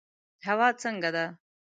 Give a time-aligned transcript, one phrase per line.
[0.47, 1.25] هوا څنګه ده؟